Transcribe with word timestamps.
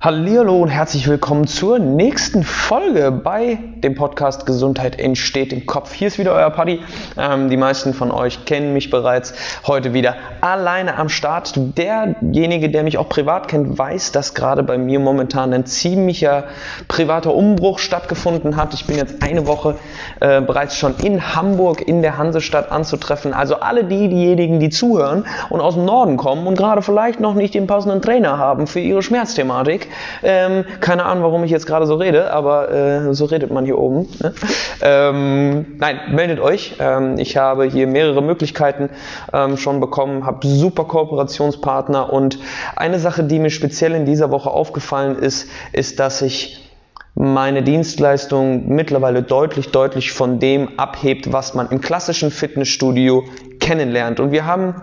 Hallihallo 0.00 0.56
und 0.62 0.68
herzlich 0.68 1.08
willkommen 1.08 1.48
zur 1.48 1.80
nächsten 1.80 2.44
Folge 2.44 3.10
bei 3.10 3.58
dem 3.78 3.96
Podcast 3.96 4.46
Gesundheit 4.46 4.96
entsteht 4.96 5.52
im 5.52 5.66
Kopf. 5.66 5.92
Hier 5.92 6.06
ist 6.06 6.20
wieder 6.20 6.34
euer 6.34 6.50
Paddy. 6.50 6.78
Ähm, 7.16 7.50
die 7.50 7.56
meisten 7.56 7.92
von 7.94 8.12
euch 8.12 8.44
kennen 8.44 8.74
mich 8.74 8.90
bereits. 8.90 9.34
Heute 9.66 9.94
wieder 9.94 10.14
alleine 10.40 10.96
am 10.98 11.08
Start. 11.08 11.54
Derjenige, 11.76 12.70
der 12.70 12.84
mich 12.84 12.96
auch 12.96 13.08
privat 13.08 13.48
kennt, 13.48 13.76
weiß, 13.76 14.12
dass 14.12 14.34
gerade 14.34 14.62
bei 14.62 14.78
mir 14.78 15.00
momentan 15.00 15.52
ein 15.52 15.66
ziemlicher 15.66 16.44
privater 16.86 17.34
Umbruch 17.34 17.80
stattgefunden 17.80 18.54
hat. 18.54 18.74
Ich 18.74 18.86
bin 18.86 18.98
jetzt 18.98 19.20
eine 19.20 19.48
Woche 19.48 19.74
äh, 20.20 20.40
bereits 20.40 20.76
schon 20.76 20.94
in 21.02 21.34
Hamburg 21.34 21.80
in 21.80 22.02
der 22.02 22.18
Hansestadt 22.18 22.70
anzutreffen. 22.70 23.34
Also 23.34 23.56
alle 23.56 23.82
die, 23.82 24.06
diejenigen, 24.08 24.60
die 24.60 24.70
zuhören 24.70 25.26
und 25.50 25.60
aus 25.60 25.74
dem 25.74 25.86
Norden 25.86 26.16
kommen 26.16 26.46
und 26.46 26.56
gerade 26.56 26.82
vielleicht 26.82 27.18
noch 27.18 27.34
nicht 27.34 27.54
den 27.54 27.66
passenden 27.66 28.00
Trainer 28.00 28.38
haben 28.38 28.68
für 28.68 28.78
ihre 28.78 29.02
Schmerzthematik, 29.02 29.88
ähm, 30.22 30.64
keine 30.80 31.04
Ahnung, 31.04 31.24
warum 31.24 31.44
ich 31.44 31.50
jetzt 31.50 31.66
gerade 31.66 31.86
so 31.86 31.94
rede, 31.94 32.32
aber 32.32 32.70
äh, 32.70 33.14
so 33.14 33.24
redet 33.24 33.50
man 33.50 33.64
hier 33.64 33.78
oben. 33.78 34.08
Ne? 34.20 34.34
Ähm, 34.82 35.66
nein, 35.78 36.00
meldet 36.12 36.40
euch. 36.40 36.76
Ähm, 36.78 37.18
ich 37.18 37.36
habe 37.36 37.64
hier 37.64 37.86
mehrere 37.86 38.22
Möglichkeiten 38.22 38.90
ähm, 39.32 39.56
schon 39.56 39.80
bekommen, 39.80 40.26
habe 40.26 40.46
super 40.46 40.84
Kooperationspartner 40.84 42.12
und 42.12 42.38
eine 42.76 42.98
Sache, 42.98 43.24
die 43.24 43.38
mir 43.38 43.50
speziell 43.50 43.94
in 43.94 44.04
dieser 44.04 44.30
Woche 44.30 44.50
aufgefallen 44.50 45.18
ist, 45.18 45.48
ist, 45.72 45.98
dass 46.00 46.22
ich 46.22 46.68
meine 47.14 47.64
Dienstleistung 47.64 48.68
mittlerweile 48.68 49.22
deutlich, 49.22 49.72
deutlich 49.72 50.12
von 50.12 50.38
dem 50.38 50.78
abhebt, 50.78 51.32
was 51.32 51.52
man 51.54 51.68
im 51.70 51.80
klassischen 51.80 52.30
Fitnessstudio 52.30 53.24
kennenlernt. 53.58 54.20
Und 54.20 54.30
wir 54.30 54.46
haben 54.46 54.76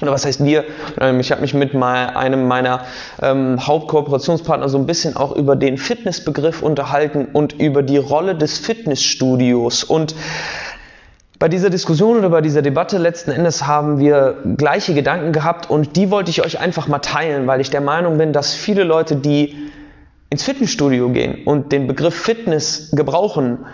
oder 0.00 0.12
was 0.12 0.24
heißt 0.24 0.44
wir? 0.44 0.64
Ähm, 1.00 1.20
ich 1.20 1.30
habe 1.30 1.40
mich 1.40 1.54
mit 1.54 1.74
einem 1.74 2.48
meiner 2.48 2.84
ähm, 3.20 3.64
Hauptkooperationspartner 3.66 4.68
so 4.68 4.78
ein 4.78 4.86
bisschen 4.86 5.16
auch 5.16 5.34
über 5.36 5.56
den 5.56 5.78
Fitnessbegriff 5.78 6.62
unterhalten 6.62 7.28
und 7.32 7.52
über 7.52 7.82
die 7.82 7.98
Rolle 7.98 8.34
des 8.34 8.58
Fitnessstudios. 8.58 9.84
Und 9.84 10.14
bei 11.38 11.48
dieser 11.48 11.70
Diskussion 11.70 12.18
oder 12.18 12.30
bei 12.30 12.40
dieser 12.40 12.62
Debatte 12.62 12.98
letzten 12.98 13.32
Endes 13.32 13.66
haben 13.66 13.98
wir 13.98 14.36
gleiche 14.56 14.94
Gedanken 14.94 15.32
gehabt 15.32 15.68
und 15.68 15.96
die 15.96 16.10
wollte 16.10 16.30
ich 16.30 16.44
euch 16.44 16.60
einfach 16.60 16.86
mal 16.86 17.00
teilen, 17.00 17.48
weil 17.48 17.60
ich 17.60 17.70
der 17.70 17.80
Meinung 17.80 18.18
bin, 18.18 18.32
dass 18.32 18.54
viele 18.54 18.84
Leute, 18.84 19.16
die 19.16 19.56
ins 20.30 20.44
Fitnessstudio 20.44 21.10
gehen 21.10 21.44
und 21.44 21.72
den 21.72 21.88
Begriff 21.88 22.14
Fitness 22.14 22.90
gebrauchen, 22.92 23.66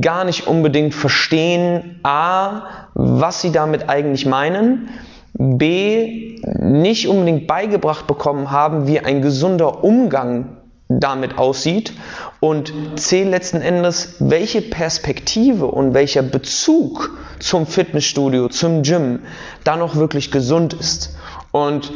gar 0.00 0.24
nicht 0.24 0.46
unbedingt 0.46 0.94
verstehen, 0.94 1.98
a, 2.02 2.88
was 2.94 3.40
sie 3.42 3.52
damit 3.52 3.88
eigentlich 3.88 4.26
meinen, 4.26 4.90
B 5.38 6.40
nicht 6.58 7.08
unbedingt 7.08 7.46
beigebracht 7.46 8.06
bekommen 8.06 8.50
haben, 8.50 8.86
wie 8.86 9.00
ein 9.00 9.22
gesunder 9.22 9.84
Umgang 9.84 10.56
damit 10.88 11.38
aussieht 11.38 11.92
und 12.40 12.72
C 12.96 13.24
letzten 13.24 13.60
Endes, 13.60 14.16
welche 14.20 14.62
Perspektive 14.62 15.66
und 15.66 15.94
welcher 15.94 16.22
Bezug 16.22 17.10
zum 17.38 17.66
Fitnessstudio, 17.66 18.48
zum 18.48 18.82
Gym 18.82 19.20
da 19.64 19.76
noch 19.76 19.96
wirklich 19.96 20.30
gesund 20.30 20.72
ist. 20.72 21.16
Und 21.52 21.92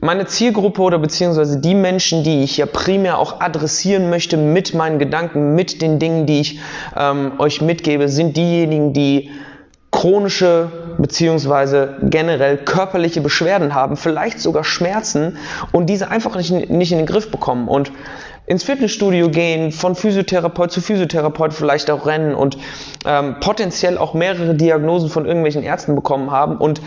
meine 0.00 0.26
Zielgruppe 0.26 0.82
oder 0.82 0.98
beziehungsweise 0.98 1.60
die 1.60 1.74
Menschen, 1.74 2.24
die 2.24 2.42
ich 2.42 2.56
ja 2.56 2.66
primär 2.66 3.18
auch 3.18 3.40
adressieren 3.40 4.10
möchte 4.10 4.36
mit 4.36 4.74
meinen 4.74 4.98
Gedanken, 4.98 5.54
mit 5.54 5.80
den 5.82 5.98
Dingen, 5.98 6.26
die 6.26 6.40
ich 6.40 6.60
ähm, 6.96 7.32
euch 7.38 7.60
mitgebe, 7.60 8.08
sind 8.08 8.36
diejenigen, 8.36 8.92
die 8.92 9.30
chronische 9.92 10.89
beziehungsweise 11.00 11.96
generell 12.02 12.58
körperliche 12.58 13.20
Beschwerden 13.20 13.74
haben, 13.74 13.96
vielleicht 13.96 14.40
sogar 14.40 14.64
Schmerzen 14.64 15.38
und 15.72 15.86
diese 15.86 16.10
einfach 16.10 16.36
nicht, 16.36 16.70
nicht 16.70 16.92
in 16.92 16.98
den 16.98 17.06
Griff 17.06 17.30
bekommen 17.30 17.68
und 17.68 17.92
ins 18.50 18.64
Fitnessstudio 18.64 19.30
gehen, 19.30 19.70
von 19.70 19.94
Physiotherapeut 19.94 20.72
zu 20.72 20.80
Physiotherapeut 20.80 21.54
vielleicht 21.54 21.88
auch 21.88 22.04
rennen 22.04 22.34
und 22.34 22.58
ähm, 23.06 23.36
potenziell 23.38 23.96
auch 23.96 24.12
mehrere 24.12 24.56
Diagnosen 24.56 25.08
von 25.08 25.24
irgendwelchen 25.24 25.62
Ärzten 25.62 25.94
bekommen 25.94 26.32
haben 26.32 26.56
und 26.56 26.82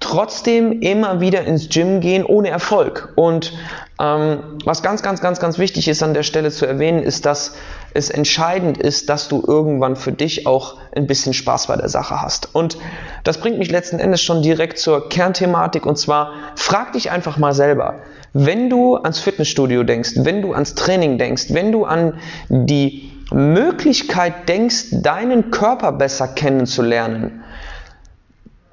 trotzdem 0.00 0.80
immer 0.80 1.20
wieder 1.20 1.44
ins 1.44 1.68
Gym 1.68 2.00
gehen 2.00 2.24
ohne 2.24 2.48
Erfolg. 2.48 3.12
Und 3.14 3.52
ähm, 4.00 4.38
was 4.64 4.82
ganz, 4.82 5.02
ganz, 5.02 5.20
ganz, 5.20 5.38
ganz 5.38 5.58
wichtig 5.58 5.86
ist 5.86 6.02
an 6.02 6.14
der 6.14 6.22
Stelle 6.22 6.50
zu 6.50 6.64
erwähnen, 6.64 7.02
ist, 7.02 7.26
dass 7.26 7.56
es 7.94 8.10
entscheidend 8.10 8.78
ist, 8.78 9.08
dass 9.08 9.28
du 9.28 9.42
irgendwann 9.46 9.96
für 9.96 10.12
dich 10.12 10.46
auch 10.46 10.78
ein 10.94 11.06
bisschen 11.06 11.34
Spaß 11.34 11.66
bei 11.66 11.76
der 11.76 11.88
Sache 11.88 12.20
hast. 12.20 12.54
Und 12.54 12.78
das 13.24 13.38
bringt 13.38 13.58
mich 13.58 13.70
letzten 13.70 13.98
Endes 13.98 14.22
schon 14.22 14.42
direkt 14.42 14.78
zur 14.78 15.08
Kernthematik 15.08 15.86
und 15.86 15.98
zwar 15.98 16.32
frag 16.56 16.92
dich 16.92 17.10
einfach 17.10 17.38
mal 17.38 17.52
selber, 17.52 18.00
wenn 18.32 18.70
du 18.70 18.96
ans 18.96 19.20
Fitnessstudio 19.20 19.82
denkst, 19.82 20.12
wenn 20.16 20.42
du 20.42 20.52
ans 20.52 20.74
Training 20.74 21.18
denkst, 21.18 21.46
wenn 21.50 21.72
du 21.72 21.84
an 21.84 22.18
die 22.48 23.10
Möglichkeit 23.30 24.48
denkst, 24.48 24.86
deinen 24.92 25.50
Körper 25.50 25.92
besser 25.92 26.28
kennenzulernen, 26.28 27.42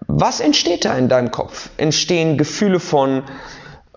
was 0.07 0.39
entsteht 0.39 0.85
da 0.85 0.97
in 0.97 1.07
deinem 1.07 1.31
Kopf? 1.31 1.69
Entstehen 1.77 2.37
Gefühle 2.37 2.79
von 2.79 3.23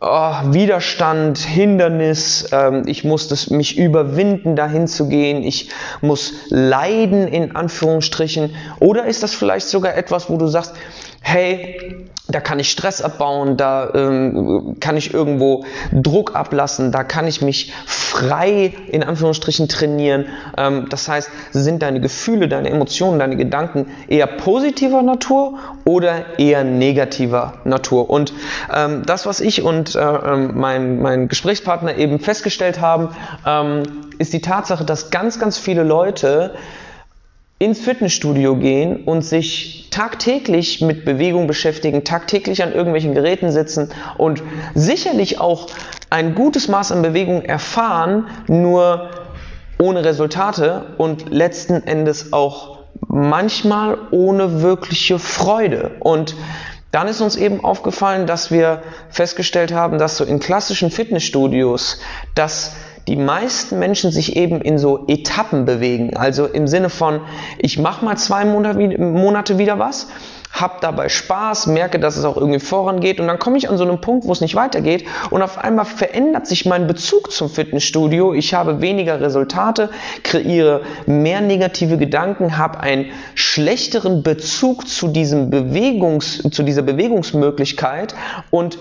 oh, 0.03 0.35
Widerstand, 0.53 1.39
Hindernis, 1.39 2.49
ähm, 2.53 2.83
ich 2.87 3.05
muss 3.05 3.29
das, 3.29 3.51
mich 3.51 3.79
überwinden, 3.79 4.57
dahin 4.57 4.89
zu 4.89 5.09
gehen, 5.09 5.43
ich 5.43 5.71
muss 6.01 6.33
leiden 6.49 7.29
in 7.29 7.55
Anführungsstrichen? 7.55 8.55
Oder 8.81 9.07
ist 9.07 9.23
das 9.23 9.33
vielleicht 9.33 9.69
sogar 9.69 9.97
etwas, 9.97 10.29
wo 10.29 10.37
du 10.37 10.49
sagst, 10.49 10.75
hey, 11.23 12.09
da 12.29 12.41
kann 12.41 12.59
ich 12.59 12.71
Stress 12.71 13.03
abbauen, 13.03 13.57
da 13.57 13.91
ähm, 13.95 14.77
kann 14.81 14.97
ich 14.97 15.13
irgendwo 15.13 15.65
Druck 15.93 16.35
ablassen, 16.35 16.93
da 16.93 17.05
kann 17.05 17.27
ich 17.27 17.43
mich 17.43 17.73
frei 17.87 18.73
in 18.89 19.03
Anführungsstrichen 19.03 19.69
trainieren. 19.69 20.27
Ähm, 20.57 20.87
das 20.89 21.09
heißt, 21.09 21.31
sind 21.53 21.83
deine 21.83 22.01
Gefühle, 22.01 22.49
deine 22.49 22.71
Emotionen, 22.71 23.19
deine 23.19 23.37
Gedanken 23.37 23.87
eher 24.09 24.27
positiver 24.27 25.03
Natur 25.03 25.59
oder 25.85 26.39
eher 26.39 26.65
negativer 26.65 27.55
Natur? 27.65 28.09
Und 28.11 28.33
ähm, 28.75 29.03
das, 29.05 29.27
was 29.27 29.41
ich 29.41 29.63
und 29.63 29.95
äh, 29.95 30.01
ähm, 30.01 30.53
mein, 30.55 31.01
mein 31.01 31.29
Gesprächspartner 31.29 31.97
eben 31.97 32.19
festgestellt 32.19 32.81
haben, 32.81 33.09
ähm, 33.47 33.83
ist 34.19 34.33
die 34.33 34.41
Tatsache, 34.41 34.85
dass 34.85 35.11
ganz, 35.11 35.39
ganz 35.39 35.59
viele 35.59 35.83
Leute 35.83 36.55
ins 37.63 37.79
Fitnessstudio 37.79 38.57
gehen 38.57 39.05
und 39.05 39.23
sich 39.23 39.87
tagtäglich 39.91 40.81
mit 40.81 41.05
Bewegung 41.05 41.47
beschäftigen, 41.47 42.03
tagtäglich 42.03 42.61
an 42.65 42.73
irgendwelchen 42.73 43.15
Geräten 43.15 43.53
sitzen 43.53 43.91
und 44.19 44.43
sicherlich 44.75 45.39
auch 45.39 45.69
ein 46.11 46.35
gutes 46.35 46.67
Maß 46.67 46.91
an 46.91 47.03
Bewegung 47.03 47.43
erfahren, 47.43 48.27
nur 48.49 49.11
ohne 49.79 50.05
Resultate 50.05 50.87
und 50.99 51.31
letzten 51.31 51.75
Endes 51.87 52.33
auch 52.33 52.79
manchmal 53.07 53.97
ohne 54.11 54.63
wirkliche 54.63 55.21
Freude. 55.21 55.93
Und 56.01 56.35
dann 56.91 57.07
ist 57.07 57.21
uns 57.21 57.37
eben 57.37 57.63
aufgefallen, 57.63 58.27
dass 58.27 58.51
wir 58.51 58.83
festgestellt 59.09 59.73
haben, 59.73 59.99
dass 59.99 60.17
so 60.17 60.25
in 60.25 60.41
klassischen 60.41 60.91
Fitnessstudios, 60.91 62.01
dass 62.35 62.75
die 63.09 63.17
meisten 63.17 63.79
Menschen 63.79 64.11
sich 64.11 64.37
eben 64.37 64.61
in 64.61 64.79
so 64.79 65.07
Etappen 65.09 65.65
bewegen. 65.65 66.17
Also 66.17 66.47
im 66.47 66.69
Sinne 66.69 66.91
von, 66.91 67.21
ich 67.59 67.79
mache 67.79 68.05
mal 68.05 68.17
zwei 68.17 68.45
Monate 68.45 69.59
wieder 69.59 69.79
was, 69.79 70.09
habe 70.53 70.75
dabei 70.83 71.09
Spaß, 71.09 71.67
merke, 71.67 71.99
dass 71.99 72.19
es 72.19 72.25
auch 72.25 72.37
irgendwie 72.37 72.61
vorangeht 72.61 73.21
und 73.21 73.27
dann 73.27 73.39
komme 73.39 73.57
ich 73.57 73.71
an 73.71 73.79
so 73.79 73.85
einen 73.85 74.01
Punkt, 74.03 74.27
wo 74.27 74.33
es 74.33 74.43
nicht 74.43 74.55
weitergeht 74.55 75.07
und 75.31 75.41
auf 75.41 75.57
einmal 75.57 75.87
verändert 75.87 76.47
sich 76.47 76.67
mein 76.67 76.87
Bezug 76.87 77.33
zum 77.33 77.49
Fitnessstudio. 77.49 78.35
Ich 78.35 78.53
habe 78.53 78.83
weniger 78.83 79.21
Resultate, 79.21 79.89
kreiere 80.23 80.83
mehr 81.07 81.41
negative 81.41 81.97
Gedanken, 81.97 82.59
habe 82.59 82.81
einen 82.81 83.07
schlechteren 83.35 84.23
Bezug 84.23 84.87
zu 84.87 85.09
diesem 85.09 85.49
Bewegungs, 85.49 86.43
zu 86.51 86.63
dieser 86.63 86.83
Bewegungsmöglichkeit 86.83 88.15
und 88.51 88.79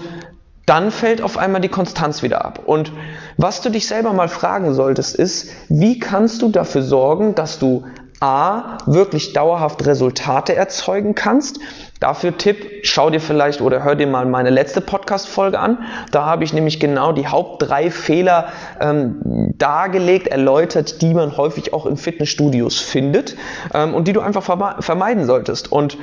dann 0.65 0.91
fällt 0.91 1.21
auf 1.21 1.37
einmal 1.37 1.61
die 1.61 1.69
Konstanz 1.69 2.21
wieder 2.23 2.45
ab. 2.45 2.59
Und 2.65 2.91
was 3.37 3.61
du 3.61 3.69
dich 3.69 3.87
selber 3.87 4.13
mal 4.13 4.29
fragen 4.29 4.73
solltest, 4.73 5.15
ist, 5.15 5.49
wie 5.69 5.99
kannst 5.99 6.41
du 6.41 6.49
dafür 6.49 6.83
sorgen, 6.83 7.35
dass 7.35 7.59
du 7.59 7.83
A, 8.23 8.77
wirklich 8.85 9.33
dauerhaft 9.33 9.83
Resultate 9.87 10.55
erzeugen 10.55 11.15
kannst. 11.15 11.59
Dafür 11.99 12.37
Tipp, 12.37 12.67
schau 12.83 13.09
dir 13.09 13.19
vielleicht 13.19 13.61
oder 13.61 13.83
hör 13.83 13.95
dir 13.95 14.05
mal 14.05 14.27
meine 14.27 14.51
letzte 14.51 14.79
Podcast-Folge 14.79 15.57
an. 15.57 15.79
Da 16.11 16.27
habe 16.27 16.43
ich 16.43 16.53
nämlich 16.53 16.79
genau 16.79 17.13
die 17.13 17.27
Haupt 17.27 17.63
drei 17.63 17.89
Fehler 17.89 18.49
ähm, 18.79 19.53
dargelegt, 19.57 20.27
erläutert, 20.27 21.01
die 21.01 21.15
man 21.15 21.35
häufig 21.35 21.73
auch 21.73 21.87
in 21.87 21.97
Fitnessstudios 21.97 22.79
findet 22.79 23.35
ähm, 23.73 23.95
und 23.95 24.07
die 24.07 24.13
du 24.13 24.21
einfach 24.21 24.43
vermeiden 24.43 25.25
solltest. 25.25 25.71
Und 25.71 25.97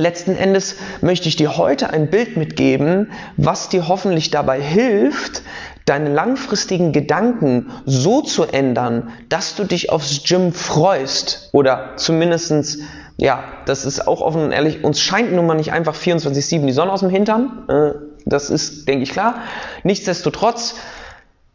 Letzten 0.00 0.34
Endes 0.36 0.76
möchte 1.02 1.28
ich 1.28 1.36
dir 1.36 1.56
heute 1.56 1.90
ein 1.90 2.08
Bild 2.08 2.36
mitgeben, 2.36 3.12
was 3.36 3.68
dir 3.68 3.86
hoffentlich 3.86 4.30
dabei 4.30 4.60
hilft, 4.60 5.42
deine 5.84 6.12
langfristigen 6.12 6.92
Gedanken 6.92 7.70
so 7.84 8.22
zu 8.22 8.44
ändern, 8.44 9.10
dass 9.28 9.56
du 9.56 9.64
dich 9.64 9.90
aufs 9.90 10.22
Gym 10.24 10.52
freust 10.52 11.50
oder 11.52 11.92
zumindestens 11.96 12.78
ja, 13.18 13.44
das 13.66 13.84
ist 13.84 14.08
auch 14.08 14.22
offen 14.22 14.44
und 14.44 14.52
ehrlich, 14.52 14.82
uns 14.82 14.98
scheint 14.98 15.32
nun 15.32 15.46
mal 15.46 15.54
nicht 15.54 15.72
einfach 15.72 15.94
24-7 15.94 16.64
die 16.64 16.72
Sonne 16.72 16.90
aus 16.90 17.00
dem 17.00 17.10
Hintern, 17.10 17.68
äh, 17.68 17.92
das 18.24 18.48
ist, 18.48 18.88
denke 18.88 19.02
ich, 19.02 19.10
klar. 19.10 19.42
Nichtsdestotrotz 19.82 20.76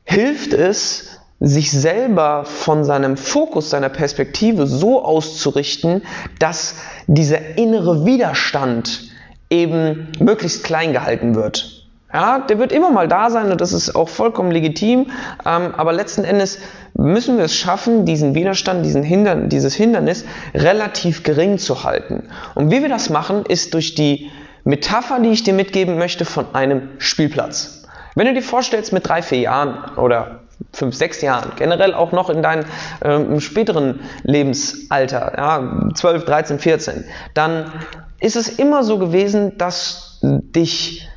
hilft 0.04 0.54
es, 0.54 1.15
sich 1.40 1.72
selber 1.72 2.46
von 2.46 2.84
seinem 2.84 3.18
Fokus, 3.18 3.70
seiner 3.70 3.90
Perspektive 3.90 4.68
so 4.68 5.04
auszurichten, 5.04 6.04
dass 6.40 6.76
dieser 7.08 7.58
innere 7.58 8.06
Widerstand 8.06 9.10
eben 9.50 10.08
möglichst 10.20 10.64
klein 10.64 10.94
gehalten 10.94 11.36
wird. 11.36 11.86
Ja, 12.14 12.40
der 12.40 12.60
wird 12.60 12.72
immer 12.72 12.92
mal 12.92 13.10
da 13.10 13.30
sein 13.30 13.52
und 13.52 13.60
das 13.60 13.74
ist 13.74 13.94
auch 13.94 14.08
vollkommen 14.08 14.50
legitim, 14.52 15.08
ähm, 15.46 15.74
aber 15.76 15.92
letzten 15.92 16.24
Endes 16.24 16.60
müssen 16.94 17.38
wir 17.38 17.44
es 17.44 17.56
schaffen, 17.56 18.06
diesen 18.06 18.36
Widerstand, 18.36 18.86
diesen 18.86 19.04
Hindern, 19.04 19.50
dieses 19.50 19.76
Hindernis 19.76 20.24
relativ 20.54 21.24
gering 21.24 21.58
zu 21.58 21.84
halten. 21.84 22.24
Und 22.54 22.72
wie 22.72 22.82
wir 22.82 22.88
das 22.88 23.10
machen, 23.10 23.44
ist 23.46 23.74
durch 23.74 23.96
die 23.96 24.32
Metapher, 24.64 25.20
die 25.20 25.30
ich 25.30 25.44
dir 25.44 25.54
mitgeben 25.54 25.98
möchte, 25.98 26.24
von 26.24 26.56
einem 26.56 26.90
Spielplatz. 27.00 27.84
Wenn 28.16 28.28
du 28.28 28.34
dir 28.34 28.42
vorstellst, 28.42 28.94
mit 28.94 29.06
drei, 29.06 29.22
vier 29.22 29.40
Jahren 29.40 29.98
oder 29.98 30.45
fünf, 30.72 30.96
sechs 30.96 31.22
Jahren, 31.22 31.52
generell 31.56 31.94
auch 31.94 32.12
noch 32.12 32.30
in 32.30 32.42
deinem 32.42 32.66
ähm, 33.04 33.40
späteren 33.40 34.00
Lebensalter, 34.24 35.34
ja, 35.38 35.90
12, 35.94 36.26
13, 36.26 36.60
14, 36.60 37.06
dann 37.34 37.72
ist 38.20 38.36
es 38.36 38.48
immer 38.60 38.84
so 38.84 38.98
gewesen, 38.98 39.58
dass 39.58 40.20
dich 40.22 41.08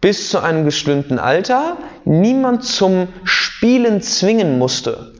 bis 0.00 0.30
zu 0.30 0.40
einem 0.40 0.64
bestimmten 0.64 1.18
Alter 1.18 1.78
niemand 2.04 2.64
zum 2.64 3.08
Spielen 3.24 4.02
zwingen 4.02 4.58
musste. 4.58 5.14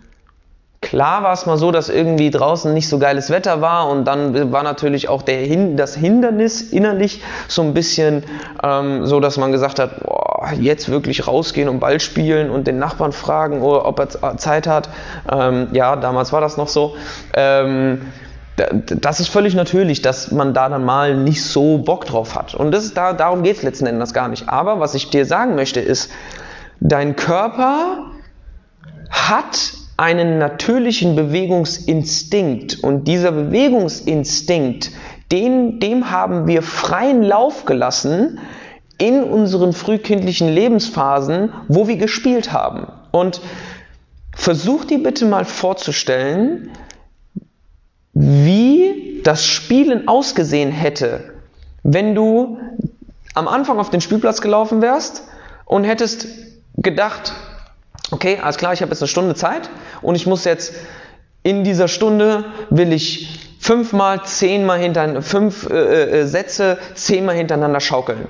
Klar 0.83 1.23
war 1.23 1.33
es 1.33 1.47
mal 1.47 1.57
so, 1.57 1.73
dass 1.73 1.89
irgendwie 1.89 2.31
draußen 2.31 2.75
nicht 2.75 2.91
so 2.91 2.99
geiles 2.99 3.31
Wetter 3.31 3.63
war 3.63 3.89
und 3.89 4.05
dann 4.05 4.53
war 4.53 4.63
natürlich 4.63 5.09
auch 5.09 5.23
der, 5.23 5.47
das 5.77 5.95
Hindernis 5.95 6.61
innerlich 6.61 7.23
so 7.49 7.63
ein 7.63 7.73
bisschen 7.73 8.25
ähm, 8.63 9.07
so, 9.07 9.19
dass 9.19 9.39
man 9.39 9.51
gesagt 9.51 9.79
hat, 9.79 10.01
boah, 10.05 10.24
jetzt 10.53 10.89
wirklich 10.89 11.27
rausgehen 11.27 11.69
und 11.69 11.81
Ball 11.81 12.01
spielen 12.01 12.51
und 12.51 12.67
den 12.67 12.79
Nachbarn 12.79 13.13
fragen, 13.13 13.63
ob 13.63 13.99
er 13.99 14.37
Zeit 14.37 14.67
hat. 14.67 14.89
Ähm, 15.31 15.69
ja, 15.73 15.97
damals 15.97 16.33
war 16.33 16.41
das 16.41 16.57
noch 16.57 16.69
so. 16.69 16.97
Ähm, 17.35 18.03
das 18.57 19.19
ist 19.19 19.29
völlig 19.29 19.55
natürlich, 19.55 20.01
dass 20.01 20.31
man 20.31 20.55
da 20.55 20.69
dann 20.69 20.85
mal 20.85 21.17
nicht 21.17 21.43
so 21.43 21.79
Bock 21.79 22.05
drauf 22.05 22.37
hat. 22.37 22.55
Und 22.55 22.71
das 22.71 22.85
ist 22.85 22.97
da, 22.97 23.13
darum 23.13 23.43
geht 23.43 23.57
es 23.57 23.63
letzten 23.63 23.87
Endes 23.87 24.15
gar 24.15 24.29
nicht. 24.29 24.49
Aber 24.49 24.79
was 24.79 24.95
ich 24.95 25.11
dir 25.11 25.27
sagen 25.27 25.57
möchte 25.57 25.81
ist, 25.81 26.11
dein 26.81 27.17
Körper 27.17 28.13
hat 29.11 29.75
einen 29.97 30.39
natürlichen 30.39 31.17
Bewegungsinstinkt 31.17 32.83
und 32.83 33.05
dieser 33.05 33.33
Bewegungsinstinkt, 33.33 34.91
den, 35.33 35.81
dem 35.81 36.11
haben 36.11 36.47
wir 36.47 36.63
freien 36.63 37.23
Lauf 37.23 37.65
gelassen 37.65 38.39
in 38.99 39.23
unseren 39.25 39.73
frühkindlichen 39.73 40.49
Lebensphasen, 40.49 41.53
wo 41.69 41.89
wir 41.89 41.97
gespielt 41.97 42.53
haben. 42.53 42.87
Und 43.11 43.41
versuch 44.35 44.85
dir 44.85 45.03
bitte 45.03 45.27
mal 45.27 45.45
vorzustellen, 45.45 46.71
wie 48.13 49.21
das 49.25 49.45
Spielen 49.45 50.07
ausgesehen 50.07 50.71
hätte, 50.71 51.35
wenn 51.83 52.15
du 52.15 52.59
am 53.35 53.49
Anfang 53.49 53.79
auf 53.79 53.91
den 53.91 54.01
Spielplatz 54.01 54.41
gelaufen 54.41 54.81
wärst 54.81 55.25
und 55.65 55.85
hättest 55.85 56.29
gedacht, 56.77 57.33
okay, 58.11 58.39
alles 58.41 58.57
klar, 58.57 58.73
ich 58.73 58.83
habe 58.83 58.91
jetzt 58.93 59.03
eine 59.03 59.09
Stunde 59.09 59.35
Zeit 59.35 59.69
und 60.03 60.15
ich 60.15 60.27
muss 60.27 60.45
jetzt 60.45 60.75
in 61.43 61.65
dieser 61.65 61.89
Stunde 61.89 62.45
will 62.71 62.93
ich 62.93 63.55
fünfmal, 63.59 64.23
zehnmal 64.25 64.79
hintereinander, 64.79 65.23
fünf 65.23 65.69
äh, 65.69 66.21
äh, 66.21 66.27
Sätze 66.27 66.79
zehnmal 66.95 67.35
hintereinander 67.35 67.81
schaukeln. 67.81 68.27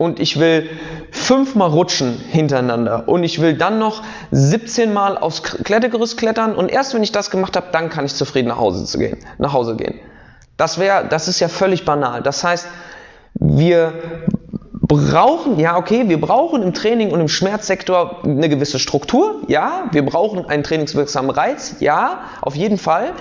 Und 0.00 0.18
ich 0.18 0.40
will 0.40 0.66
fünfmal 1.10 1.68
rutschen 1.68 2.16
hintereinander. 2.16 3.06
Und 3.06 3.22
ich 3.22 3.42
will 3.42 3.52
dann 3.52 3.78
noch 3.78 4.02
17 4.30 4.94
Mal 4.94 5.18
aufs 5.18 5.42
Klettergerüst 5.42 6.16
klettern. 6.16 6.54
Und 6.54 6.70
erst 6.70 6.94
wenn 6.94 7.02
ich 7.02 7.12
das 7.12 7.30
gemacht 7.30 7.54
habe, 7.54 7.66
dann 7.70 7.90
kann 7.90 8.06
ich 8.06 8.14
zufrieden 8.14 8.48
nach 8.48 8.56
Hause, 8.56 8.86
zu 8.86 8.98
gehen, 8.98 9.18
nach 9.36 9.52
Hause 9.52 9.76
gehen. 9.76 10.00
Das 10.56 10.78
wäre, 10.78 11.06
das 11.06 11.28
ist 11.28 11.38
ja 11.40 11.48
völlig 11.48 11.84
banal. 11.84 12.22
Das 12.22 12.42
heißt, 12.42 12.66
wir 13.34 13.92
brauchen, 14.72 15.60
ja, 15.60 15.76
okay, 15.76 16.08
wir 16.08 16.18
brauchen 16.18 16.62
im 16.62 16.72
Training 16.72 17.10
und 17.10 17.20
im 17.20 17.28
Schmerzsektor 17.28 18.22
eine 18.24 18.48
gewisse 18.48 18.78
Struktur, 18.78 19.42
ja, 19.48 19.90
wir 19.92 20.06
brauchen 20.06 20.46
einen 20.46 20.62
trainingswirksamen 20.62 21.30
Reiz, 21.30 21.76
ja, 21.80 22.20
auf 22.40 22.56
jeden 22.56 22.78
Fall. 22.78 23.12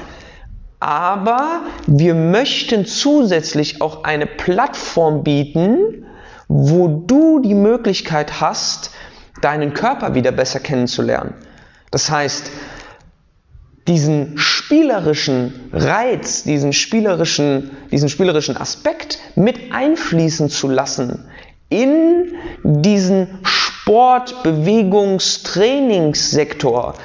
Aber 0.79 1.63
wir 1.87 2.15
möchten 2.15 2.85
zusätzlich 2.85 3.81
auch 3.81 4.05
eine 4.05 4.27
Plattform 4.27 5.25
bieten, 5.25 6.05
wo 6.49 6.87
du 7.05 7.39
die 7.39 7.53
Möglichkeit 7.53 8.41
hast, 8.41 8.91
deinen 9.41 9.73
Körper 9.73 10.15
wieder 10.15 10.33
besser 10.33 10.59
kennenzulernen. 10.59 11.35
Das 11.91 12.11
heißt, 12.11 12.51
diesen 13.87 14.37
spielerischen 14.37 15.69
Reiz, 15.71 16.43
diesen 16.43 16.73
spielerischen, 16.73 17.71
diesen 17.91 18.09
spielerischen 18.09 18.57
Aspekt 18.57 19.19
mit 19.35 19.71
einfließen 19.71 20.49
zu 20.49 20.67
lassen 20.67 21.29
in 21.69 22.33
diesen 22.63 23.39
Sport-, 23.43 24.43
Bewegungs-, 24.43 25.43
Trainingssektor 25.43 26.95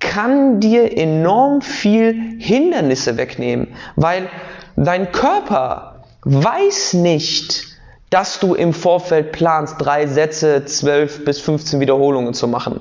kann 0.00 0.60
dir 0.60 0.96
enorm 0.96 1.62
viel 1.62 2.36
Hindernisse 2.38 3.16
wegnehmen, 3.16 3.68
weil 3.96 4.28
dein 4.76 5.12
Körper 5.12 6.04
weiß 6.22 6.94
nicht, 6.94 7.73
dass 8.14 8.38
du 8.38 8.54
im 8.54 8.72
Vorfeld 8.72 9.32
planst, 9.32 9.74
drei 9.80 10.06
Sätze, 10.06 10.64
zwölf 10.66 11.24
bis 11.24 11.40
15 11.40 11.80
Wiederholungen 11.80 12.32
zu 12.32 12.46
machen. 12.46 12.80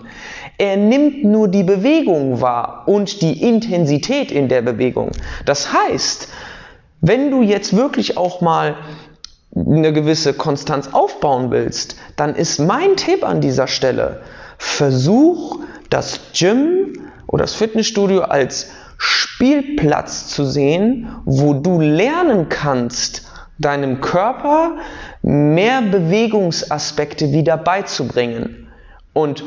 Er 0.60 0.78
nimmt 0.78 1.24
nur 1.24 1.48
die 1.48 1.64
Bewegung 1.64 2.40
wahr 2.40 2.84
und 2.86 3.24
die 3.24 3.42
Intensität 3.42 4.32
in 4.32 4.48
der 4.48 4.62
Bewegung. 4.62 5.10
Das 5.48 5.74
heißt, 5.74 6.28
wenn 7.02 7.32
du 7.32 7.42
jetzt 7.42 7.76
wirklich 7.76 8.16
auch 8.16 8.42
mal 8.42 8.76
eine 9.56 9.92
gewisse 9.92 10.36
Konstanz 10.36 10.90
aufbauen 10.92 11.50
willst, 11.50 11.96
dann 12.16 12.36
ist 12.36 12.60
mein 12.60 12.96
Tipp 12.96 13.28
an 13.28 13.42
dieser 13.42 13.66
Stelle, 13.66 14.22
versuch 14.60 15.62
das 15.90 16.20
Gym 16.38 16.94
oder 17.26 17.46
das 17.46 17.56
Fitnessstudio 17.56 18.22
als 18.22 18.70
Spielplatz 19.00 20.28
zu 20.28 20.46
sehen, 20.46 21.08
wo 21.26 21.56
du 21.56 21.82
lernen 21.82 22.50
kannst, 22.50 23.24
deinem 23.58 24.02
Körper 24.02 24.78
mehr 25.24 25.82
Bewegungsaspekte 25.82 27.32
wieder 27.32 27.58
beizubringen. 27.58 28.68
Und 29.14 29.44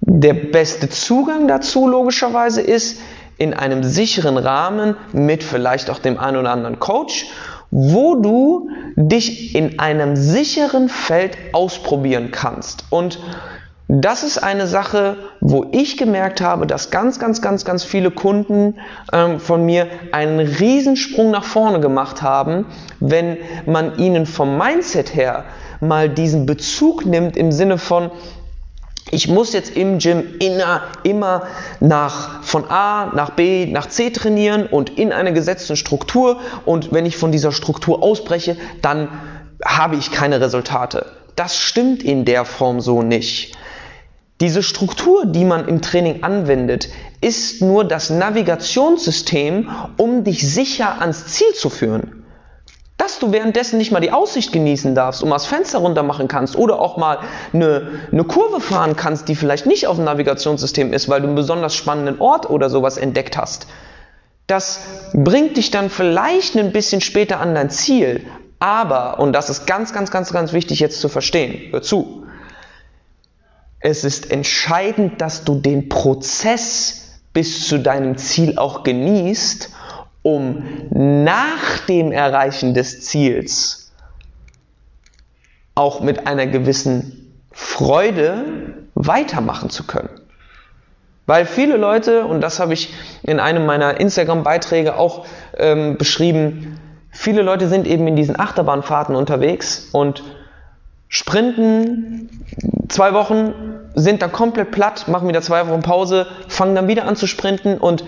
der 0.00 0.34
beste 0.34 0.88
Zugang 0.88 1.48
dazu 1.48 1.88
logischerweise 1.88 2.60
ist 2.60 3.00
in 3.36 3.54
einem 3.54 3.82
sicheren 3.82 4.36
Rahmen 4.36 4.96
mit 5.12 5.42
vielleicht 5.42 5.90
auch 5.90 5.98
dem 5.98 6.18
einen 6.18 6.36
oder 6.36 6.52
anderen 6.52 6.78
Coach 6.78 7.26
wo 7.70 8.16
du 8.16 8.68
dich 8.96 9.54
in 9.54 9.78
einem 9.78 10.16
sicheren 10.16 10.88
Feld 10.88 11.36
ausprobieren 11.52 12.30
kannst. 12.32 12.84
Und 12.90 13.20
das 13.92 14.22
ist 14.22 14.38
eine 14.38 14.68
Sache, 14.68 15.16
wo 15.40 15.66
ich 15.72 15.96
gemerkt 15.96 16.40
habe, 16.40 16.64
dass 16.64 16.92
ganz, 16.92 17.18
ganz, 17.18 17.42
ganz, 17.42 17.64
ganz 17.64 17.82
viele 17.82 18.12
Kunden 18.12 18.76
ähm, 19.12 19.40
von 19.40 19.66
mir 19.66 19.88
einen 20.12 20.38
Riesensprung 20.38 21.32
nach 21.32 21.42
vorne 21.42 21.80
gemacht 21.80 22.22
haben, 22.22 22.66
wenn 23.00 23.36
man 23.66 23.98
ihnen 23.98 24.26
vom 24.26 24.56
Mindset 24.56 25.16
her 25.16 25.42
mal 25.80 26.08
diesen 26.08 26.46
Bezug 26.46 27.04
nimmt 27.04 27.36
im 27.36 27.50
Sinne 27.50 27.78
von, 27.78 28.12
ich 29.10 29.26
muss 29.26 29.52
jetzt 29.52 29.76
im 29.76 29.98
Gym 29.98 30.36
inner, 30.38 30.82
immer 31.02 31.48
nach, 31.80 32.44
von 32.44 32.70
A 32.70 33.10
nach 33.12 33.30
B 33.30 33.66
nach 33.66 33.86
C 33.88 34.10
trainieren 34.10 34.66
und 34.66 34.98
in 35.00 35.12
einer 35.12 35.32
gesetzten 35.32 35.74
Struktur. 35.74 36.38
Und 36.64 36.92
wenn 36.92 37.06
ich 37.06 37.16
von 37.16 37.32
dieser 37.32 37.50
Struktur 37.50 38.04
ausbreche, 38.04 38.56
dann 38.82 39.08
habe 39.64 39.96
ich 39.96 40.12
keine 40.12 40.40
Resultate. 40.40 41.06
Das 41.34 41.56
stimmt 41.56 42.04
in 42.04 42.24
der 42.24 42.44
Form 42.44 42.80
so 42.80 43.02
nicht. 43.02 43.56
Diese 44.40 44.62
Struktur, 44.62 45.26
die 45.26 45.44
man 45.44 45.68
im 45.68 45.82
Training 45.82 46.22
anwendet, 46.22 46.88
ist 47.20 47.60
nur 47.60 47.84
das 47.84 48.10
Navigationssystem, 48.10 49.68
um 49.96 50.24
dich 50.24 50.50
sicher 50.50 51.00
ans 51.00 51.26
Ziel 51.26 51.52
zu 51.54 51.68
führen 51.68 52.20
dass 53.00 53.18
du 53.18 53.32
währenddessen 53.32 53.78
nicht 53.78 53.92
mal 53.92 54.00
die 54.00 54.12
Aussicht 54.12 54.52
genießen 54.52 54.94
darfst 54.94 55.22
und 55.22 55.30
mal 55.30 55.36
das 55.36 55.46
Fenster 55.46 55.78
runter 55.78 56.02
machen 56.02 56.28
kannst 56.28 56.54
oder 56.54 56.78
auch 56.78 56.98
mal 56.98 57.20
eine, 57.52 57.88
eine 58.12 58.24
Kurve 58.24 58.60
fahren 58.60 58.94
kannst, 58.94 59.28
die 59.28 59.34
vielleicht 59.34 59.64
nicht 59.64 59.86
auf 59.86 59.96
dem 59.96 60.04
Navigationssystem 60.04 60.92
ist, 60.92 61.08
weil 61.08 61.22
du 61.22 61.26
einen 61.28 61.34
besonders 61.34 61.74
spannenden 61.74 62.20
Ort 62.20 62.50
oder 62.50 62.68
sowas 62.68 62.98
entdeckt 62.98 63.38
hast. 63.38 63.68
Das 64.46 64.80
bringt 65.14 65.56
dich 65.56 65.70
dann 65.70 65.88
vielleicht 65.88 66.56
ein 66.58 66.72
bisschen 66.72 67.00
später 67.00 67.40
an 67.40 67.54
dein 67.54 67.70
Ziel. 67.70 68.26
Aber, 68.58 69.18
und 69.18 69.32
das 69.32 69.48
ist 69.48 69.66
ganz, 69.66 69.94
ganz, 69.94 70.10
ganz, 70.10 70.30
ganz 70.30 70.52
wichtig 70.52 70.78
jetzt 70.80 71.00
zu 71.00 71.08
verstehen, 71.08 71.72
hör 71.72 71.80
zu, 71.80 72.19
es 73.80 74.04
ist 74.04 74.30
entscheidend, 74.30 75.20
dass 75.20 75.44
du 75.44 75.54
den 75.54 75.88
Prozess 75.88 77.20
bis 77.32 77.66
zu 77.66 77.78
deinem 77.78 78.16
Ziel 78.16 78.58
auch 78.58 78.82
genießt 78.82 79.70
um 80.22 80.64
nach 80.90 81.78
dem 81.88 82.12
Erreichen 82.12 82.74
des 82.74 83.02
Ziels 83.02 83.92
auch 85.74 86.00
mit 86.00 86.26
einer 86.26 86.46
gewissen 86.46 87.32
Freude 87.52 88.44
weitermachen 88.94 89.70
zu 89.70 89.86
können. 89.86 90.10
Weil 91.26 91.46
viele 91.46 91.76
Leute, 91.76 92.26
und 92.26 92.40
das 92.40 92.58
habe 92.58 92.74
ich 92.74 92.92
in 93.22 93.40
einem 93.40 93.64
meiner 93.64 94.00
Instagram-Beiträge 94.00 94.96
auch 94.96 95.26
ähm, 95.56 95.96
beschrieben, 95.96 96.78
viele 97.10 97.42
Leute 97.42 97.68
sind 97.68 97.86
eben 97.86 98.06
in 98.08 98.16
diesen 98.16 98.38
Achterbahnfahrten 98.38 99.14
unterwegs 99.14 99.88
und 99.92 100.22
sprinten 101.08 102.28
zwei 102.90 103.14
Wochen, 103.14 103.54
sind 103.94 104.22
dann 104.22 104.32
komplett 104.32 104.70
platt, 104.70 105.08
machen 105.08 105.28
wieder 105.28 105.42
zwei 105.42 105.66
Wochen 105.68 105.80
Pause, 105.80 106.26
fangen 106.48 106.74
dann 106.74 106.88
wieder 106.88 107.06
an 107.06 107.16
zu 107.16 107.26
sprinten 107.26 107.78
und 107.78 108.04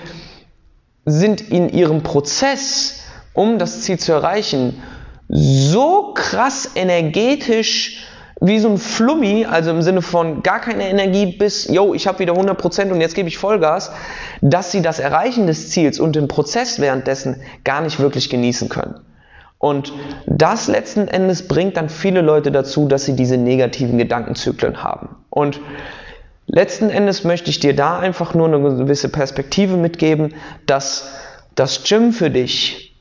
sind 1.05 1.41
in 1.41 1.69
ihrem 1.69 2.03
Prozess, 2.03 3.01
um 3.33 3.59
das 3.59 3.83
Ziel 3.83 3.99
zu 3.99 4.13
erreichen, 4.13 4.83
so 5.29 6.13
krass 6.15 6.71
energetisch 6.75 8.07
wie 8.41 8.59
so 8.59 8.69
ein 8.69 8.79
Flummi, 8.79 9.47
also 9.49 9.71
im 9.71 9.83
Sinne 9.83 10.03
von 10.03 10.43
gar 10.43 10.61
keine 10.61 10.89
Energie 10.89 11.27
bis, 11.27 11.69
yo, 11.69 11.95
ich 11.95 12.09
habe 12.09 12.19
wieder 12.19 12.33
100% 12.33 12.91
und 12.91 13.01
jetzt 13.01 13.15
gebe 13.15 13.29
ich 13.29 13.39
Vollgas, 13.39 13.93
dass 14.41 14.73
sie 14.73 14.83
das 14.83 14.99
Erreichen 14.99 15.47
des 15.47 15.71
Ziels 15.71 16.01
und 16.01 16.17
den 16.17 16.27
Prozess 16.27 16.81
währenddessen 16.81 17.41
gar 17.63 17.81
nicht 17.83 18.01
wirklich 18.01 18.31
genießen 18.31 18.69
können. 18.69 18.97
Und 19.63 19.93
das 20.27 20.67
letzten 20.67 21.07
Endes 21.07 21.47
bringt 21.47 21.77
dann 21.77 21.89
viele 21.89 22.21
Leute 22.21 22.51
dazu, 22.51 22.89
dass 22.89 23.05
sie 23.05 23.15
diese 23.15 23.37
negativen 23.37 23.97
Gedankenzyklen 23.97 24.83
haben. 24.83 25.11
Und 25.31 25.61
letzten 26.49 26.91
Endes 26.91 27.23
möchte 27.23 27.49
ich 27.49 27.61
dir 27.61 27.77
da 27.77 28.01
einfach 28.01 28.35
nur 28.35 28.49
eine 28.49 28.61
gewisse 28.61 29.09
Perspektive 29.09 29.77
mitgeben, 29.77 30.35
dass 30.67 31.13
das 31.55 31.85
Gym 31.85 32.13
für 32.13 32.29
dich 32.29 32.99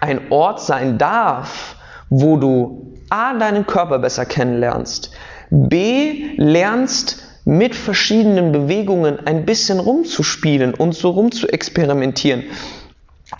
ein 0.00 0.32
Ort 0.32 0.60
sein 0.60 0.98
darf, 0.98 1.76
wo 2.10 2.36
du 2.36 2.92
A, 3.08 3.34
deinen 3.34 3.64
Körper 3.64 4.00
besser 4.00 4.26
kennenlernst, 4.26 5.12
B, 5.50 6.30
lernst 6.36 7.22
mit 7.44 7.76
verschiedenen 7.76 8.50
Bewegungen 8.50 9.24
ein 9.24 9.44
bisschen 9.46 9.78
rumzuspielen 9.78 10.74
und 10.74 10.96
so 10.96 11.10
rumzuexperimentieren 11.10 12.42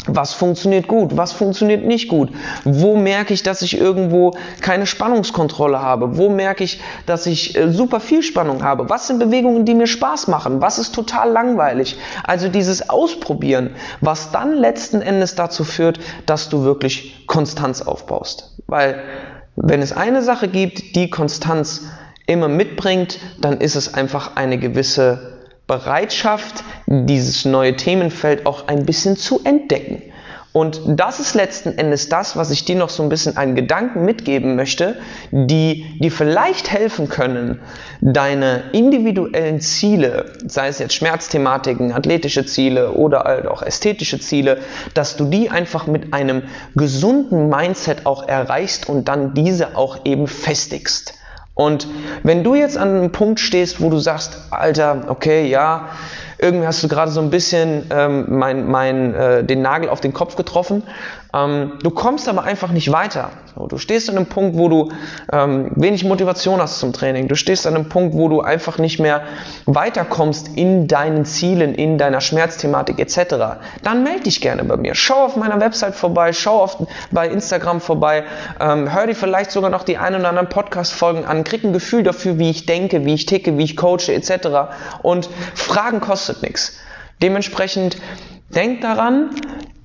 was 0.06 0.32
funktioniert 0.32 0.88
gut, 0.88 1.16
was 1.16 1.32
funktioniert 1.32 1.84
nicht 1.84 2.08
gut, 2.08 2.30
wo 2.64 2.96
merke 2.96 3.34
ich, 3.34 3.42
dass 3.42 3.62
ich 3.62 3.78
irgendwo 3.78 4.32
keine 4.60 4.86
Spannungskontrolle 4.86 5.80
habe, 5.80 6.16
wo 6.16 6.28
merke 6.28 6.64
ich, 6.64 6.80
dass 7.06 7.26
ich 7.26 7.56
äh, 7.56 7.70
super 7.70 8.00
viel 8.00 8.22
Spannung 8.22 8.62
habe, 8.62 8.88
was 8.88 9.06
sind 9.06 9.18
Bewegungen, 9.18 9.64
die 9.64 9.74
mir 9.74 9.86
Spaß 9.86 10.28
machen, 10.28 10.60
was 10.60 10.78
ist 10.78 10.94
total 10.94 11.30
langweilig. 11.30 11.98
Also 12.24 12.48
dieses 12.48 12.88
Ausprobieren, 12.88 13.70
was 14.00 14.30
dann 14.30 14.54
letzten 14.54 15.02
Endes 15.02 15.34
dazu 15.34 15.64
führt, 15.64 16.00
dass 16.26 16.48
du 16.48 16.62
wirklich 16.62 17.26
Konstanz 17.26 17.82
aufbaust. 17.82 18.54
Weil 18.66 19.02
wenn 19.56 19.82
es 19.82 19.92
eine 19.92 20.22
Sache 20.22 20.48
gibt, 20.48 20.94
die 20.96 21.10
Konstanz 21.10 21.82
immer 22.26 22.48
mitbringt, 22.48 23.18
dann 23.40 23.60
ist 23.60 23.76
es 23.76 23.94
einfach 23.94 24.36
eine 24.36 24.58
gewisse 24.58 25.36
Bereitschaft, 25.66 26.62
dieses 26.86 27.44
neue 27.44 27.76
Themenfeld 27.76 28.46
auch 28.46 28.68
ein 28.68 28.86
bisschen 28.86 29.16
zu 29.16 29.40
entdecken. 29.44 30.02
Und 30.56 30.80
das 30.86 31.20
ist 31.20 31.34
letzten 31.34 31.76
Endes 31.76 32.08
das, 32.08 32.34
was 32.34 32.50
ich 32.50 32.64
dir 32.64 32.76
noch 32.76 32.88
so 32.88 33.02
ein 33.02 33.10
bisschen 33.10 33.36
einen 33.36 33.54
Gedanken 33.54 34.06
mitgeben 34.06 34.56
möchte, 34.56 34.96
die 35.30 35.84
dir 36.00 36.10
vielleicht 36.10 36.70
helfen 36.70 37.10
können, 37.10 37.60
deine 38.00 38.62
individuellen 38.72 39.60
Ziele, 39.60 40.32
sei 40.46 40.68
es 40.68 40.78
jetzt 40.78 40.94
Schmerzthematiken, 40.94 41.92
athletische 41.92 42.46
Ziele 42.46 42.92
oder 42.92 43.24
halt 43.24 43.46
auch 43.46 43.60
ästhetische 43.60 44.18
Ziele, 44.18 44.56
dass 44.94 45.18
du 45.18 45.26
die 45.26 45.50
einfach 45.50 45.86
mit 45.86 46.14
einem 46.14 46.44
gesunden 46.74 47.50
Mindset 47.50 48.06
auch 48.06 48.26
erreichst 48.26 48.88
und 48.88 49.08
dann 49.08 49.34
diese 49.34 49.76
auch 49.76 50.06
eben 50.06 50.26
festigst. 50.26 51.12
Und 51.52 51.86
wenn 52.22 52.44
du 52.44 52.54
jetzt 52.54 52.78
an 52.78 52.96
einem 52.96 53.12
Punkt 53.12 53.40
stehst, 53.40 53.82
wo 53.82 53.90
du 53.90 53.98
sagst, 53.98 54.38
Alter, 54.50 55.04
okay, 55.08 55.46
ja, 55.48 55.90
irgendwie 56.38 56.66
hast 56.66 56.82
du 56.82 56.88
gerade 56.88 57.10
so 57.10 57.20
ein 57.20 57.30
bisschen 57.30 57.86
ähm, 57.90 58.26
mein, 58.28 58.66
mein, 58.68 59.14
äh, 59.14 59.44
den 59.44 59.62
Nagel 59.62 59.88
auf 59.88 60.00
den 60.00 60.12
Kopf 60.12 60.36
getroffen. 60.36 60.82
Ähm, 61.34 61.72
du 61.82 61.90
kommst 61.90 62.28
aber 62.28 62.44
einfach 62.44 62.70
nicht 62.70 62.92
weiter. 62.92 63.30
So, 63.54 63.66
du 63.66 63.78
stehst 63.78 64.10
an 64.10 64.16
einem 64.16 64.26
Punkt, 64.26 64.56
wo 64.56 64.68
du 64.68 64.92
ähm, 65.32 65.70
wenig 65.76 66.04
Motivation 66.04 66.60
hast 66.60 66.78
zum 66.78 66.92
Training. 66.92 67.28
Du 67.28 67.34
stehst 67.34 67.66
an 67.66 67.74
einem 67.74 67.88
Punkt, 67.88 68.14
wo 68.14 68.28
du 68.28 68.42
einfach 68.42 68.78
nicht 68.78 68.98
mehr 68.98 69.22
weiterkommst 69.64 70.56
in 70.56 70.88
deinen 70.88 71.24
Zielen, 71.24 71.74
in 71.74 71.98
deiner 71.98 72.20
Schmerzthematik 72.20 72.98
etc. 72.98 73.58
Dann 73.82 74.02
melde 74.02 74.24
dich 74.24 74.40
gerne 74.40 74.64
bei 74.64 74.76
mir. 74.76 74.94
Schau 74.94 75.24
auf 75.24 75.36
meiner 75.36 75.60
Website 75.60 75.94
vorbei, 75.94 76.32
schau 76.32 76.62
auf, 76.62 76.86
bei 77.10 77.28
Instagram 77.28 77.80
vorbei, 77.80 78.24
ähm, 78.60 78.92
hör 78.92 79.06
dir 79.06 79.14
vielleicht 79.14 79.50
sogar 79.50 79.70
noch 79.70 79.84
die 79.84 79.96
ein 79.96 80.14
oder 80.14 80.28
anderen 80.28 80.48
Podcast-Folgen 80.48 81.24
an, 81.24 81.44
krieg 81.44 81.64
ein 81.64 81.72
Gefühl 81.72 82.02
dafür, 82.02 82.38
wie 82.38 82.50
ich 82.50 82.66
denke, 82.66 83.04
wie 83.04 83.14
ich 83.14 83.26
ticke, 83.26 83.56
wie 83.56 83.64
ich 83.64 83.76
coache 83.76 84.12
etc. 84.12 84.48
Und 85.02 85.28
Fragen 85.54 86.00
kostet 86.26 86.42
nichts. 86.42 86.78
Dementsprechend 87.22 87.96
denk 88.54 88.80
daran, 88.80 89.30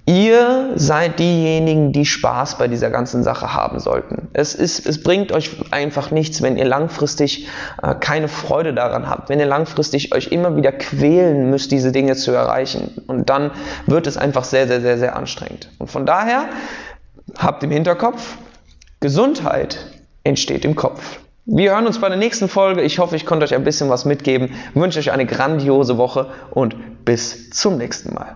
Ihr 0.07 0.71
seid 0.75 1.19
diejenigen, 1.19 1.93
die 1.93 2.07
Spaß 2.07 2.57
bei 2.57 2.67
dieser 2.67 2.89
ganzen 2.89 3.23
Sache 3.23 3.53
haben 3.53 3.79
sollten. 3.79 4.29
Es, 4.33 4.55
ist, 4.55 4.85
es 4.87 5.03
bringt 5.03 5.31
euch 5.31 5.51
einfach 5.69 6.09
nichts, 6.09 6.41
wenn 6.41 6.57
ihr 6.57 6.65
langfristig 6.65 7.47
äh, 7.83 7.93
keine 7.93 8.27
Freude 8.27 8.73
daran 8.73 9.07
habt, 9.07 9.29
wenn 9.29 9.39
ihr 9.39 9.45
langfristig 9.45 10.13
euch 10.13 10.29
immer 10.29 10.57
wieder 10.57 10.71
quälen 10.71 11.51
müsst, 11.51 11.71
diese 11.71 11.91
Dinge 11.91 12.15
zu 12.15 12.31
erreichen. 12.31 12.99
Und 13.05 13.29
dann 13.29 13.51
wird 13.85 14.07
es 14.07 14.17
einfach 14.17 14.43
sehr, 14.43 14.67
sehr, 14.67 14.81
sehr, 14.81 14.97
sehr 14.97 15.15
anstrengend. 15.15 15.69
Und 15.77 15.91
von 15.91 16.07
daher 16.07 16.49
habt 17.37 17.63
im 17.63 17.69
Hinterkopf, 17.69 18.37
Gesundheit 19.01 19.77
entsteht 20.23 20.65
im 20.65 20.75
Kopf. 20.75 21.20
Wir 21.45 21.71
hören 21.71 21.87
uns 21.87 21.99
bei 21.99 22.07
der 22.07 22.19
nächsten 22.19 22.47
Folge. 22.47 22.83
Ich 22.83 22.99
hoffe, 22.99 23.15
ich 23.15 23.25
konnte 23.25 23.45
euch 23.45 23.55
ein 23.55 23.63
bisschen 23.63 23.89
was 23.89 24.05
mitgeben. 24.05 24.49
Ich 24.69 24.79
wünsche 24.79 24.99
euch 24.99 25.11
eine 25.11 25.25
grandiose 25.25 25.97
Woche 25.97 26.29
und 26.51 27.03
bis 27.03 27.49
zum 27.49 27.79
nächsten 27.79 28.13
Mal. 28.13 28.29